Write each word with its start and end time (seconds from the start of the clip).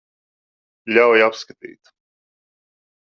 Ļauj 0.95 1.21
apskatīt. 1.25 1.91